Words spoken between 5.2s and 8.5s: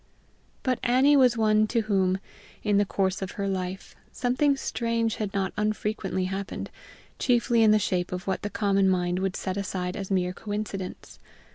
not unfrequently happened, chiefly in the shape of what the